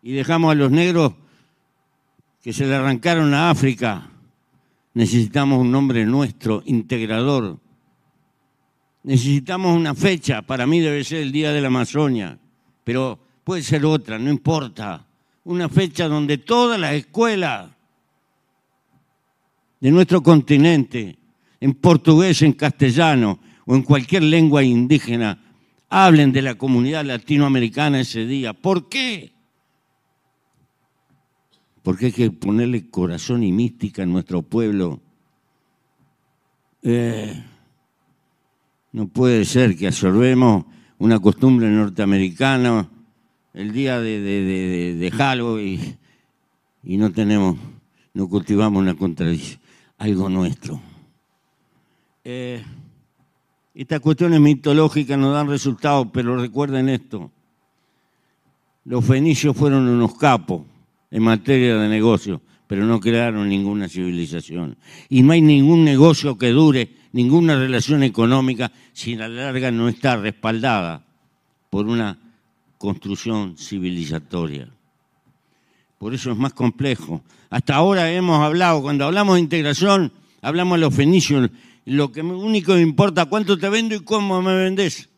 y 0.03 0.13
dejamos 0.13 0.53
a 0.53 0.55
los 0.55 0.71
negros 0.71 1.15
que 2.43 2.53
se 2.53 2.67
le 2.67 2.75
arrancaron 2.75 3.35
a 3.35 3.51
África 3.51 4.09
Necesitamos 4.95 5.59
un 5.59 5.71
nombre 5.71 6.05
nuestro, 6.05 6.63
integrador. 6.67 7.59
Necesitamos 9.05 9.77
una 9.77 9.95
fecha, 9.95 10.43
para 10.43 10.67
mí 10.67 10.81
debe 10.81 11.03
ser 11.03 11.23
el 11.23 11.33
Día 11.33 11.53
de 11.53 11.61
la 11.61 11.69
Amazonia, 11.69 12.39
pero 12.85 13.19
puede 13.45 13.63
ser 13.63 13.85
otra, 13.85 14.19
no 14.19 14.31
importa. 14.31 15.07
Una 15.45 15.69
fecha 15.69 16.09
donde 16.09 16.39
todas 16.39 16.79
las 16.79 16.95
escuelas 16.95 17.71
de 19.81 19.91
nuestro 19.91 20.23
continente, 20.23 21.19
en 21.61 21.75
portugués, 21.75 22.43
en 22.43 22.53
castellano 22.53 23.41
o 23.67 23.75
en 23.75 23.83
cualquier 23.83 24.23
lengua 24.23 24.63
indígena, 24.63 25.39
hablen 25.89 26.33
de 26.33 26.43
la 26.43 26.55
comunidad 26.55 27.05
latinoamericana 27.05 28.01
ese 28.01 28.25
día. 28.27 28.53
¿Por 28.53 28.89
qué? 28.89 29.33
porque 31.83 32.07
hay 32.07 32.13
que 32.13 32.31
ponerle 32.31 32.89
corazón 32.89 33.43
y 33.43 33.53
mística 33.53 34.03
en 34.03 34.13
nuestro 34.13 34.43
pueblo. 34.43 35.01
Eh, 36.83 37.45
no 38.93 39.09
puede 39.09 39.45
ser 39.45 39.77
que 39.77 39.89
absorbemos 39.89 40.65
una 41.03 41.19
costumbre 41.19 41.69
norteamericana 41.69 42.89
el 43.55 43.73
día 43.73 44.01
de, 44.01 44.21
de, 44.21 45.11
Halloween 45.11 45.99
y, 46.85 46.97
no 46.97 47.11
tenemos, 47.11 47.57
no 48.15 48.29
cultivamos 48.29 48.81
una 48.81 48.95
contradicción, 48.95 49.61
algo 49.99 50.29
nuestro. 50.29 50.81
Eh, 52.23 52.63
estas 53.75 53.99
cuestiones 53.99 54.39
mitológicas 54.39 55.19
no 55.19 55.33
dan 55.33 55.49
resultados, 55.49 56.07
pero 56.13 56.37
recuerden 56.37 56.89
esto. 56.89 57.33
Los 58.85 59.05
fenicios 59.05 59.57
fueron 59.57 59.89
unos 59.89 60.15
capos 60.15 60.63
en 61.11 61.25
materia 61.25 61.79
de 61.79 61.89
negocio, 61.89 62.41
pero 62.69 62.85
no 62.87 63.01
crearon 63.01 63.49
ninguna 63.49 63.89
civilización. 63.89 64.77
Y 65.09 65.23
no 65.25 65.33
hay 65.33 65.43
ningún 65.43 65.83
negocio 65.83 66.39
que 66.39 66.51
dure, 66.51 66.95
ninguna 67.13 67.57
relación 67.57 68.03
económica, 68.03 68.73
si 68.93 69.15
la 69.15 69.29
larga 69.29 69.71
no 69.71 69.89
está 69.89 70.17
respaldada 70.17 71.05
por 71.71 71.87
una 71.87 72.19
construcción 72.79 73.57
civilizatoria. 73.57 74.69
Por 75.99 76.15
eso 76.15 76.33
es 76.33 76.37
más 76.37 76.53
complejo. 76.53 77.23
Hasta 77.49 77.77
ahora 77.77 78.11
hemos 78.11 78.43
hablado, 78.43 78.83
cuando 78.83 79.05
hablamos 79.05 79.37
de 79.37 79.41
integración, 79.41 80.13
hablamos 80.41 80.79
de 80.79 80.81
los 80.81 80.95
fenicios. 80.95 81.51
Lo 81.85 82.11
que 82.11 82.23
único 82.23 82.75
que 82.75 82.81
importa, 82.81 83.27
cuánto 83.27 83.59
te 83.59 83.69
vendo 83.69 83.95
y 83.95 84.01
cómo 84.01 84.43
me 84.43 84.55
vendes. 84.55 85.09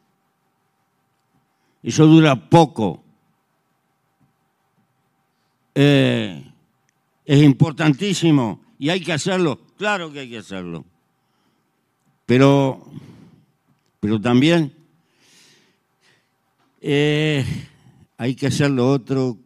Eso 1.83 2.07
dura 2.07 2.49
poco. 2.49 3.03
Eh, 5.75 6.45
es 7.25 7.43
importantísimo 7.43 8.61
y 8.79 8.91
hay 8.91 9.01
que 9.01 9.13
hacerlo, 9.13 9.61
claro 9.77 10.13
que 10.13 10.21
hay 10.21 10.31
que 10.31 10.39
hacerlo. 10.39 10.85
Pero, 12.27 12.85
pero 14.01 14.21
también 14.21 14.73
eh, 16.81 17.45
hay 18.17 18.35
que 18.35 18.47
hacer 18.47 18.71
lo 18.71 18.91
otro 18.91 19.39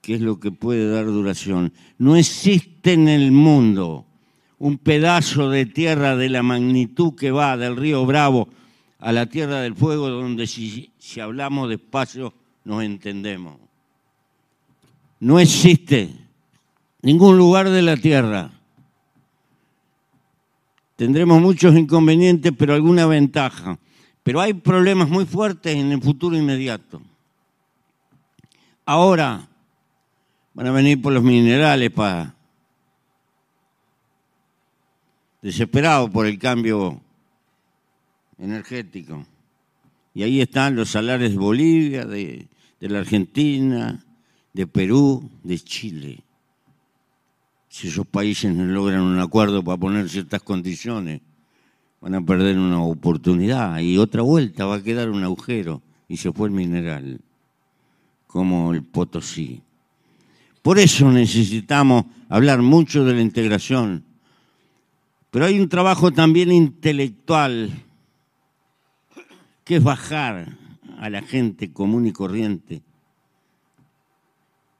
que 0.00 0.14
es 0.14 0.20
lo 0.20 0.40
que 0.40 0.50
puede 0.50 0.90
dar 0.90 1.06
duración. 1.06 1.72
No 1.98 2.16
existe 2.16 2.92
en 2.94 3.08
el 3.08 3.30
mundo 3.30 4.04
un 4.58 4.78
pedazo 4.78 5.50
de 5.50 5.66
tierra 5.66 6.16
de 6.16 6.28
la 6.28 6.42
magnitud 6.42 7.14
que 7.14 7.30
va 7.30 7.56
del 7.56 7.76
río 7.76 8.04
Bravo 8.06 8.48
a 8.98 9.10
la 9.12 9.26
Tierra 9.26 9.60
del 9.60 9.74
Fuego 9.74 10.08
donde 10.08 10.46
si, 10.46 10.92
si 10.98 11.20
hablamos 11.20 11.68
despacio 11.68 12.32
nos 12.64 12.84
entendemos. 12.84 13.56
No 15.18 15.40
existe 15.40 16.10
ningún 17.02 17.36
lugar 17.36 17.68
de 17.70 17.82
la 17.82 17.96
tierra. 17.96 18.50
Tendremos 20.96 21.40
muchos 21.40 21.74
inconvenientes, 21.76 22.52
pero 22.56 22.74
alguna 22.74 23.06
ventaja. 23.06 23.78
Pero 24.22 24.40
hay 24.40 24.54
problemas 24.54 25.08
muy 25.08 25.24
fuertes 25.24 25.74
en 25.74 25.92
el 25.92 26.00
futuro 26.00 26.36
inmediato. 26.36 27.00
Ahora 28.84 29.48
van 30.54 30.66
a 30.66 30.72
venir 30.72 31.00
por 31.00 31.12
los 31.12 31.22
minerales 31.22 31.90
para 31.90 32.34
desesperados 35.40 36.10
por 36.10 36.26
el 36.26 36.38
cambio 36.38 37.00
energético. 38.38 39.26
Y 40.14 40.22
ahí 40.22 40.40
están 40.40 40.76
los 40.76 40.90
salarios 40.90 41.32
de 41.32 41.38
Bolivia, 41.38 42.04
de, 42.04 42.48
de 42.78 42.88
la 42.88 43.00
Argentina, 43.00 44.04
de 44.52 44.66
Perú, 44.66 45.30
de 45.42 45.58
Chile. 45.58 46.22
Si 47.72 47.88
esos 47.88 48.06
países 48.06 48.54
no 48.54 48.66
logran 48.66 49.00
un 49.00 49.18
acuerdo 49.18 49.64
para 49.64 49.78
poner 49.78 50.06
ciertas 50.06 50.42
condiciones, 50.42 51.22
van 52.02 52.14
a 52.14 52.20
perder 52.20 52.58
una 52.58 52.82
oportunidad 52.82 53.78
y 53.78 53.96
otra 53.96 54.20
vuelta 54.20 54.66
va 54.66 54.74
a 54.74 54.82
quedar 54.82 55.08
un 55.08 55.24
agujero 55.24 55.80
y 56.06 56.18
se 56.18 56.30
fue 56.34 56.48
el 56.48 56.54
mineral, 56.54 57.22
como 58.26 58.74
el 58.74 58.82
Potosí. 58.82 59.62
Por 60.60 60.78
eso 60.78 61.10
necesitamos 61.10 62.04
hablar 62.28 62.60
mucho 62.60 63.06
de 63.06 63.14
la 63.14 63.22
integración, 63.22 64.04
pero 65.30 65.46
hay 65.46 65.58
un 65.58 65.70
trabajo 65.70 66.12
también 66.12 66.52
intelectual, 66.52 67.70
que 69.64 69.76
es 69.76 69.82
bajar 69.82 70.58
a 70.98 71.08
la 71.08 71.22
gente 71.22 71.72
común 71.72 72.06
y 72.06 72.12
corriente, 72.12 72.82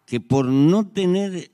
que 0.04 0.20
por 0.20 0.44
no 0.44 0.86
tener 0.88 1.50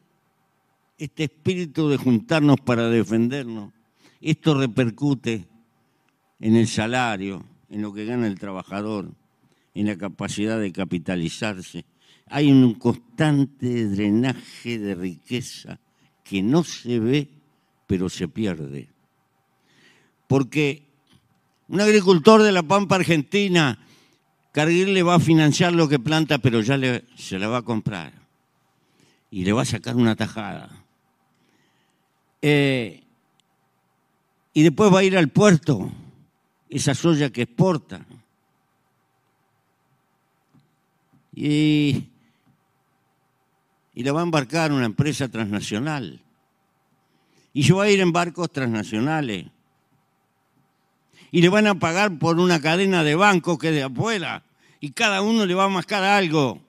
este 0.99 1.25
espíritu 1.25 1.89
de 1.89 1.97
juntarnos 1.97 2.61
para 2.61 2.89
defendernos, 2.89 3.73
esto 4.21 4.55
repercute 4.55 5.47
en 6.41 6.57
el 6.57 6.67
salario, 6.67 7.45
en 7.71 7.83
lo 7.83 7.93
que 7.93 8.05
gana 8.05 8.27
el 8.27 8.39
trabajador, 8.39 9.13
en 9.75 9.87
la 9.87 9.97
capacidad 9.97 10.59
de 10.59 10.73
capitalizarse. 10.73 11.85
Hay 12.27 12.51
un 12.51 12.75
constante 12.75 13.87
drenaje 13.87 14.79
de 14.79 14.95
riqueza 14.95 15.79
que 16.25 16.43
no 16.43 16.65
se 16.65 16.99
ve, 16.99 17.29
pero 17.87 18.09
se 18.09 18.29
pierde. 18.29 18.89
Porque 20.27 20.83
un 21.69 21.81
agricultor 21.81 22.43
de 22.43 22.53
la 22.53 22.63
Pampa 22.63 22.97
Argentina, 22.97 23.79
Cargill 24.53 24.95
le 24.95 25.03
va 25.03 25.15
a 25.15 25.21
financiar 25.21 25.73
lo 25.73 25.89
que 25.89 25.99
planta, 25.99 26.39
pero 26.39 26.61
ya 26.61 26.79
se 27.17 27.39
la 27.39 27.49
va 27.49 27.59
a 27.59 27.63
comprar. 27.63 28.13
Y 29.31 29.45
le 29.45 29.53
va 29.53 29.63
a 29.63 29.67
sacar 29.67 29.95
una 29.95 30.17
tajada. 30.17 30.85
Eh, 32.43 33.03
y 34.53 34.63
después 34.63 34.93
va 34.93 35.01
a 35.01 35.05
ir 35.05 35.17
al 35.17 35.29
puerto, 35.29 35.91
esa 36.69 36.95
soya 36.95 37.31
que 37.31 37.43
exporta. 37.43 38.05
Y, 41.35 42.09
y 43.95 44.03
la 44.03 44.13
va 44.13 44.21
a 44.21 44.25
embarcar 44.25 44.73
una 44.73 44.87
empresa 44.87 45.29
transnacional. 45.29 46.21
Y 47.53 47.63
yo 47.63 47.77
va 47.77 47.85
a 47.85 47.91
ir 47.91 48.01
en 48.01 48.13
barcos 48.13 48.51
transnacionales. 48.51 49.47
Y 51.31 51.43
le 51.43 51.49
van 51.49 51.67
a 51.67 51.75
pagar 51.79 52.19
por 52.19 52.39
una 52.41 52.61
cadena 52.61 53.05
de 53.05 53.15
bancos 53.15 53.59
que 53.59 53.71
de 53.71 53.83
afuera. 53.83 54.43
Y 54.81 54.93
cada 54.93 55.23
uno 55.23 55.45
le 55.47 55.55
va 55.55 55.65
a 55.65 55.69
mascar 55.69 56.03
algo. 56.03 56.61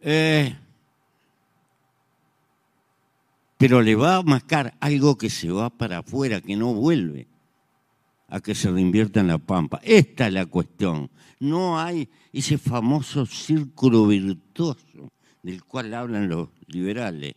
Eh, 0.00 0.56
pero 3.58 3.82
le 3.82 3.94
va 3.94 4.16
a 4.16 4.22
mascar 4.22 4.74
algo 4.80 5.16
que 5.16 5.30
se 5.30 5.50
va 5.50 5.70
para 5.70 5.98
afuera, 5.98 6.40
que 6.40 6.56
no 6.56 6.74
vuelve 6.74 7.26
a 8.28 8.40
que 8.40 8.54
se 8.54 8.70
reinvierta 8.70 9.20
en 9.20 9.28
la 9.28 9.38
pampa. 9.38 9.80
Esta 9.82 10.26
es 10.26 10.32
la 10.32 10.46
cuestión. 10.46 11.10
No 11.40 11.78
hay 11.78 12.08
ese 12.32 12.58
famoso 12.58 13.24
círculo 13.24 14.06
virtuoso 14.06 15.10
del 15.42 15.64
cual 15.64 15.94
hablan 15.94 16.28
los 16.28 16.48
liberales. 16.66 17.34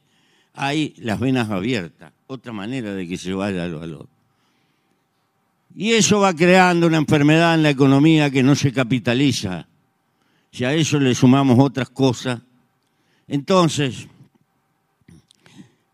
Hay 0.53 0.93
las 0.97 1.19
venas 1.19 1.49
abiertas, 1.49 2.11
otra 2.27 2.51
manera 2.51 2.93
de 2.93 3.07
que 3.07 3.17
se 3.17 3.33
vaya 3.33 3.65
el 3.65 3.75
valor. 3.75 4.07
Y 5.75 5.91
eso 5.91 6.19
va 6.19 6.35
creando 6.35 6.87
una 6.87 6.97
enfermedad 6.97 7.53
en 7.53 7.63
la 7.63 7.69
economía 7.69 8.29
que 8.31 8.43
no 8.43 8.55
se 8.55 8.73
capitaliza. 8.73 9.67
Si 10.51 10.65
a 10.65 10.73
eso 10.73 10.99
le 10.99 11.13
sumamos 11.13 11.59
otras 11.59 11.89
cosas, 11.91 12.41
entonces 13.27 14.07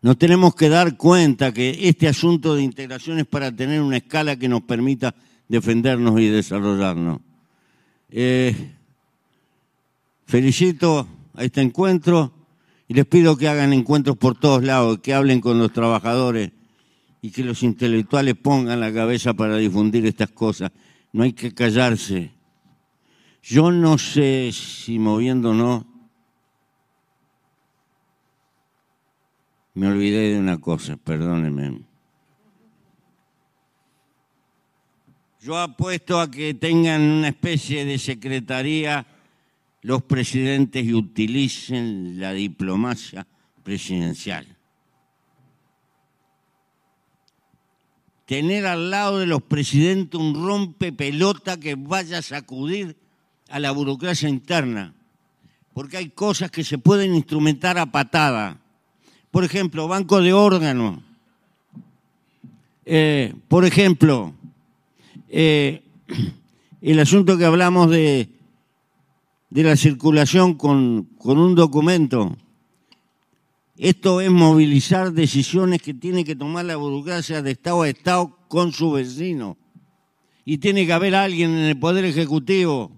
nos 0.06 0.18
tenemos 0.18 0.54
que 0.54 0.68
dar 0.68 0.96
cuenta 0.96 1.52
que 1.52 1.88
este 1.88 2.06
asunto 2.06 2.54
de 2.54 2.62
integración 2.62 3.18
es 3.18 3.26
para 3.26 3.50
tener 3.50 3.82
una 3.82 3.96
escala 3.96 4.36
que 4.36 4.48
nos 4.48 4.62
permita 4.62 5.16
defendernos 5.48 6.20
y 6.20 6.28
desarrollarnos. 6.28 7.18
Eh, 8.10 8.54
felicito 10.24 11.08
a 11.34 11.42
este 11.42 11.60
encuentro 11.60 12.32
y 12.86 12.94
les 12.94 13.04
pido 13.04 13.36
que 13.36 13.48
hagan 13.48 13.72
encuentros 13.72 14.16
por 14.16 14.38
todos 14.38 14.62
lados, 14.62 15.00
que 15.00 15.12
hablen 15.12 15.40
con 15.40 15.58
los 15.58 15.72
trabajadores 15.72 16.52
y 17.20 17.32
que 17.32 17.42
los 17.42 17.64
intelectuales 17.64 18.36
pongan 18.36 18.78
la 18.78 18.92
cabeza 18.92 19.34
para 19.34 19.56
difundir 19.56 20.06
estas 20.06 20.30
cosas. 20.30 20.70
No 21.12 21.24
hay 21.24 21.32
que 21.32 21.52
callarse. 21.52 22.30
Yo 23.42 23.72
no 23.72 23.98
sé 23.98 24.52
si 24.52 25.00
moviéndonos 25.00 25.84
Me 29.76 29.88
olvidé 29.88 30.32
de 30.32 30.38
una 30.38 30.56
cosa, 30.56 30.96
perdónenme. 30.96 31.82
Yo 35.42 35.58
apuesto 35.58 36.18
a 36.18 36.30
que 36.30 36.54
tengan 36.54 37.02
una 37.02 37.28
especie 37.28 37.84
de 37.84 37.98
secretaría 37.98 39.06
los 39.82 40.02
presidentes 40.02 40.82
y 40.82 40.94
utilicen 40.94 42.18
la 42.18 42.32
diplomacia 42.32 43.26
presidencial. 43.62 44.46
Tener 48.24 48.64
al 48.64 48.90
lado 48.90 49.18
de 49.18 49.26
los 49.26 49.42
presidentes 49.42 50.18
un 50.18 50.34
rompe 50.34 50.90
pelota 50.90 51.60
que 51.60 51.74
vaya 51.74 52.18
a 52.18 52.22
sacudir 52.22 52.96
a 53.50 53.60
la 53.60 53.72
burocracia 53.72 54.30
interna, 54.30 54.94
porque 55.74 55.98
hay 55.98 56.08
cosas 56.08 56.50
que 56.50 56.64
se 56.64 56.78
pueden 56.78 57.14
instrumentar 57.14 57.76
a 57.76 57.84
patada 57.84 58.62
por 59.36 59.44
ejemplo, 59.44 59.86
banco 59.86 60.22
de 60.22 60.32
órganos. 60.32 60.98
Eh, 62.86 63.34
por 63.48 63.66
ejemplo, 63.66 64.32
eh, 65.28 65.82
el 66.80 66.98
asunto 66.98 67.36
que 67.36 67.44
hablamos 67.44 67.90
de, 67.90 68.30
de 69.50 69.62
la 69.62 69.76
circulación 69.76 70.54
con, 70.54 71.10
con 71.18 71.36
un 71.36 71.54
documento. 71.54 72.34
Esto 73.76 74.22
es 74.22 74.30
movilizar 74.30 75.12
decisiones 75.12 75.82
que 75.82 75.92
tiene 75.92 76.24
que 76.24 76.34
tomar 76.34 76.64
la 76.64 76.76
burocracia 76.76 77.42
de 77.42 77.50
Estado 77.50 77.82
a 77.82 77.90
Estado 77.90 78.38
con 78.48 78.72
su 78.72 78.92
vecino. 78.92 79.58
Y 80.46 80.56
tiene 80.56 80.86
que 80.86 80.94
haber 80.94 81.14
alguien 81.14 81.50
en 81.50 81.64
el 81.64 81.78
Poder 81.78 82.06
Ejecutivo 82.06 82.90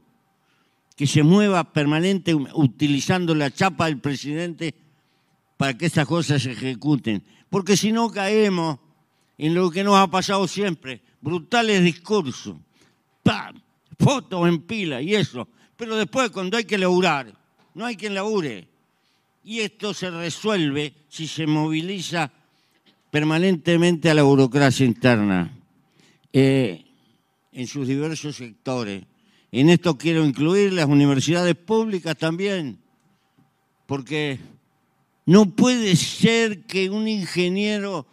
que 0.94 1.08
se 1.08 1.24
mueva 1.24 1.72
permanente 1.72 2.32
utilizando 2.32 3.34
la 3.34 3.50
chapa 3.50 3.86
del 3.86 3.98
presidente 3.98 4.86
para 5.58 5.76
que 5.76 5.86
estas 5.86 6.06
cosas 6.06 6.40
se 6.40 6.52
ejecuten. 6.52 7.22
Porque 7.50 7.76
si 7.76 7.92
no 7.92 8.10
caemos 8.10 8.78
en 9.36 9.54
lo 9.54 9.70
que 9.70 9.84
nos 9.84 9.96
ha 9.96 10.06
pasado 10.06 10.48
siempre, 10.48 11.02
brutales 11.20 11.82
discursos, 11.82 12.56
fotos 13.98 14.48
en 14.48 14.62
pila 14.62 15.02
y 15.02 15.14
eso. 15.14 15.48
Pero 15.76 15.96
después 15.96 16.30
cuando 16.30 16.56
hay 16.56 16.64
que 16.64 16.78
laburar, 16.78 17.34
no 17.74 17.84
hay 17.84 17.96
quien 17.96 18.14
labure. 18.14 18.68
Y 19.44 19.60
esto 19.60 19.92
se 19.92 20.10
resuelve 20.10 20.94
si 21.08 21.26
se 21.26 21.46
moviliza 21.46 22.30
permanentemente 23.10 24.10
a 24.10 24.14
la 24.14 24.22
burocracia 24.22 24.86
interna 24.86 25.50
eh, 26.32 26.84
en 27.52 27.66
sus 27.66 27.88
diversos 27.88 28.36
sectores. 28.36 29.04
En 29.50 29.70
esto 29.70 29.98
quiero 29.98 30.24
incluir 30.24 30.72
las 30.72 30.86
universidades 30.86 31.56
públicas 31.56 32.16
también, 32.16 32.78
porque 33.86 34.38
no 35.28 35.44
puede 35.54 35.94
ser 35.94 36.64
que 36.64 36.88
un 36.88 37.06
ingeniero 37.06 38.06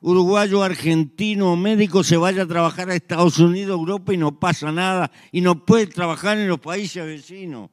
uruguayo, 0.00 0.62
argentino 0.62 1.50
o 1.50 1.56
médico 1.56 2.04
se 2.04 2.16
vaya 2.16 2.44
a 2.44 2.46
trabajar 2.46 2.88
a 2.88 2.94
Estados 2.94 3.40
Unidos, 3.40 3.76
Europa 3.76 4.14
y 4.14 4.16
no 4.16 4.38
pasa 4.38 4.70
nada 4.70 5.10
y 5.32 5.40
no 5.40 5.66
puede 5.66 5.88
trabajar 5.88 6.38
en 6.38 6.46
los 6.46 6.60
países 6.60 7.04
vecinos. 7.04 7.68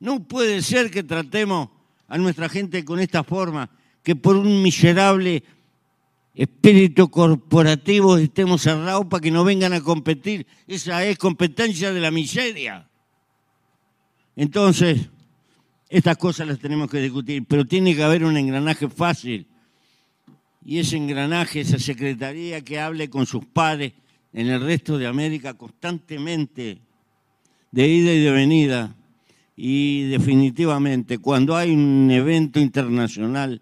No 0.00 0.26
puede 0.26 0.62
ser 0.62 0.90
que 0.90 1.02
tratemos 1.02 1.68
a 2.08 2.16
nuestra 2.16 2.48
gente 2.48 2.86
con 2.86 3.00
esta 3.00 3.22
forma, 3.22 3.68
que 4.02 4.16
por 4.16 4.34
un 4.36 4.62
miserable 4.62 5.44
espíritu 6.34 7.10
corporativo 7.10 8.16
estemos 8.16 8.62
cerrados 8.62 9.04
para 9.10 9.20
que 9.20 9.30
no 9.30 9.44
vengan 9.44 9.74
a 9.74 9.82
competir. 9.82 10.46
Esa 10.66 11.04
es 11.04 11.18
competencia 11.18 11.92
de 11.92 12.00
la 12.00 12.10
miseria. 12.10 12.88
Entonces, 14.36 15.10
estas 15.92 16.16
cosas 16.16 16.48
las 16.48 16.58
tenemos 16.58 16.90
que 16.90 17.00
discutir, 17.00 17.44
pero 17.46 17.66
tiene 17.66 17.94
que 17.94 18.02
haber 18.02 18.24
un 18.24 18.38
engranaje 18.38 18.88
fácil. 18.88 19.46
Y 20.64 20.78
ese 20.78 20.96
engranaje, 20.96 21.60
esa 21.60 21.78
secretaría 21.78 22.62
que 22.62 22.80
hable 22.80 23.10
con 23.10 23.26
sus 23.26 23.44
padres 23.44 23.92
en 24.32 24.48
el 24.48 24.62
resto 24.62 24.96
de 24.96 25.06
América 25.06 25.52
constantemente, 25.52 26.78
de 27.70 27.88
ida 27.88 28.10
y 28.10 28.20
de 28.20 28.30
venida. 28.30 28.96
Y 29.54 30.04
definitivamente, 30.04 31.18
cuando 31.18 31.56
hay 31.56 31.72
un 31.72 32.10
evento 32.10 32.58
internacional, 32.58 33.60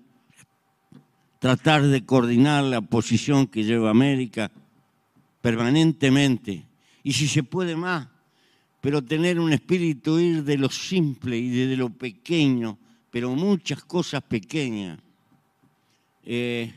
tratar 1.40 1.82
de 1.82 2.04
coordinar 2.04 2.62
la 2.62 2.80
posición 2.80 3.48
que 3.48 3.64
lleva 3.64 3.90
América 3.90 4.52
permanentemente 5.40 6.64
y 7.02 7.12
si 7.12 7.26
se 7.26 7.42
puede 7.42 7.74
más, 7.74 8.06
pero 8.80 9.02
tener 9.02 9.38
un 9.38 9.52
espíritu 9.52 10.18
ir 10.18 10.42
de 10.44 10.56
lo 10.56 10.70
simple 10.70 11.36
y 11.36 11.50
de 11.50 11.76
lo 11.76 11.90
pequeño, 11.90 12.78
pero 13.10 13.34
muchas 13.34 13.84
cosas 13.84 14.22
pequeñas 14.22 14.98
eh, 16.24 16.74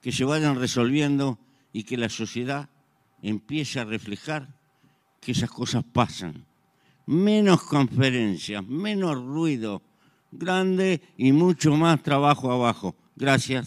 que 0.00 0.12
se 0.12 0.24
vayan 0.24 0.56
resolviendo 0.56 1.38
y 1.72 1.84
que 1.84 1.96
la 1.96 2.08
sociedad 2.08 2.68
empiece 3.22 3.80
a 3.80 3.84
reflejar 3.84 4.48
que 5.20 5.32
esas 5.32 5.50
cosas 5.50 5.84
pasan. 5.84 6.44
Menos 7.06 7.62
conferencias, 7.62 8.66
menos 8.66 9.16
ruido, 9.16 9.82
grande 10.30 11.00
y 11.16 11.32
mucho 11.32 11.74
más 11.74 12.02
trabajo 12.02 12.52
abajo. 12.52 12.94
Gracias. 13.16 13.56